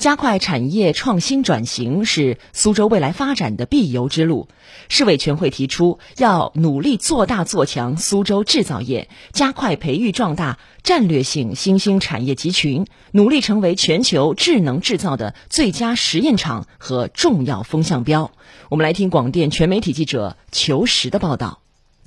[0.00, 4.48] 加快产业创新转型是苏州未来发展的必由之路。
[4.88, 18.32] 市委全会提出，要努力做大做强苏州制造业，加快培育壮大战略性新兴产业集群，努力成为全球智能制造的最佳实验场和重要风向标。
[18.70, 21.60] 我们来听广电全媒体记者裘实的报道。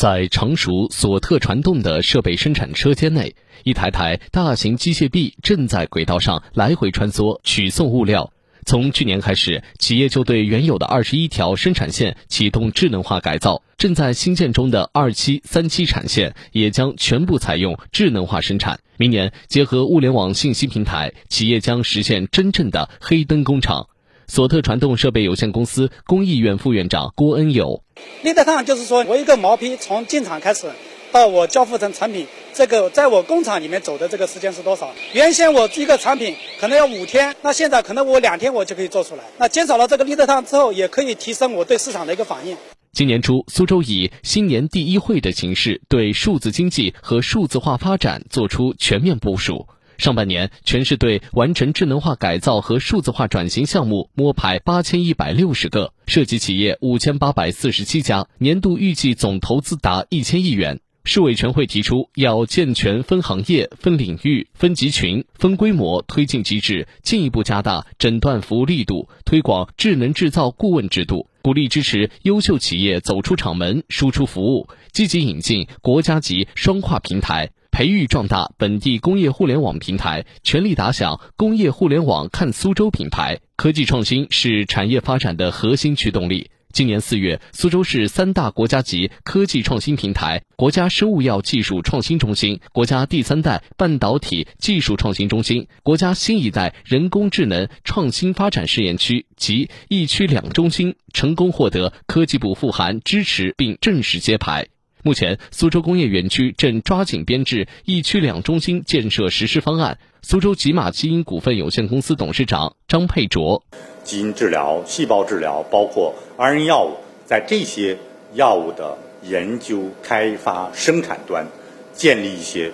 [0.00, 8.32] 在常熟索特传动的设备生产车间内，一台台大型机械臂正在轨道上来回穿梭，取送物料。
[8.64, 18.80] 从去年开始，企业就对原有的二十一条生产线启动智能化改造，正在新建中的二期、三期产线也将全部采用智能化生产。
[18.96, 23.90] 明年，结合物联网信息平台，企业将实现真正的黑灯工厂。
[24.30, 27.82] 索特传动设备有限公司工艺院副院长郭恩友，
[28.22, 30.68] 立德烫就是说我一个毛坯从进厂开始
[31.10, 34.94] 到我交付成产品，这个在我工厂里面走的这个时间是多少？
[35.14, 39.24] 原先我一个产品可能要五天，那现在可能我两天我就可以做出来。
[39.36, 42.56] 那减少了这个立得烫之后，也可以提升我对市场的一个反应。
[42.92, 49.66] 今年初，苏州以新年第一会的形式，对数字经济和数字化发展做出全面部署。
[50.00, 60.80] 上半年，全市对完成智能化改造和数字化转型项目摸排八千一百六十个，涉及企业五千八百四十七家，年度预计总投资达一千亿元。
[61.04, 77.50] 市委全会提出，要健全分行业、分领域、分集群、分规模推进机制，进一步加大诊断服务力度，推广智能制造顾问制度，鼓励支持优秀企业走出厂门、输出服务，积极引进国家级双跨平台。
[77.80, 83.40] 培育壮大本地工业互联网平台，全力打响工业互联网看苏州品牌。
[83.56, 86.50] 科技创新是产业发展的核心驱动力。
[86.74, 104.68] 今年四月，苏州市三大国家级科技创新平台——国家生物药技术创新中心、国家第三代半导体技术创新中心、国家新一代人工智能创新发展试验区及一区两中心，成功获得科技部复函支持并正式揭牌。
[105.02, 109.98] 目前，苏州工业园区正抓紧编制一区两中心建设实施方案。
[110.20, 113.64] 苏州吉马基因股份有限公司董事长张佩卓：
[114.04, 117.96] 基因治疗、细胞治疗，包括 RNA 药物，在这些
[118.34, 121.46] 药物的研究、开发、生产端，
[121.94, 122.70] 建立一些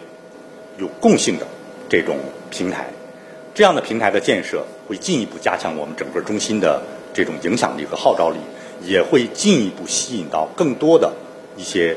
[0.78, 1.47] 有共性的
[1.88, 2.19] 这种
[2.50, 2.88] 平台。
[3.54, 6.82] 这样的平台的建设，会进一步加强我们整个中心的
[7.15, 8.38] 这种影响力和号召力，
[8.84, 11.12] 也会进一步吸引到更多的
[11.56, 11.97] 一些。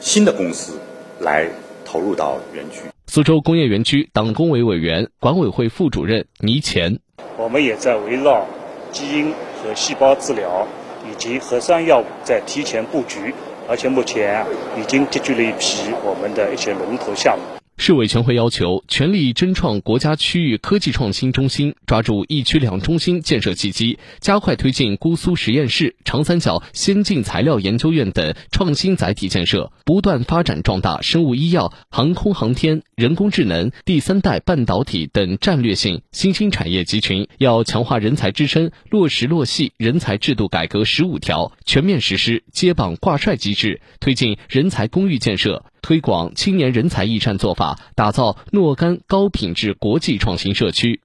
[0.00, 0.80] 新的公司
[1.20, 1.46] 来
[1.84, 2.80] 投入到园区。
[3.06, 6.98] 苏州工业园区党工委委员、管委会副主任倪前，
[7.36, 8.46] 我们也在围绕
[8.90, 10.66] 基因和细胞治疗
[11.08, 13.34] 以及核酸药物在提前布局，
[13.68, 14.46] 而且目前
[14.80, 17.59] 已经集聚了一批我们的一些龙头项目。
[17.82, 37.26] 市委全会要求全力争创国家区域科技创新中心，抓住一区两中心建设契机，加快推进姑苏实验室、长三角先进材料研究院等创新载体建设，不断发展壮大生物医药、航空航天、人工智能、第三代半导体等战略性新兴产业集群。
[37.38, 45.64] 要强化人才支撑，落实落细人才制度改革十五条，全面实施接榜挂帅机制，推进人才公寓建设。
[45.90, 51.00] 推广青年人才驿站做法，打造若干高品质国际创新社区。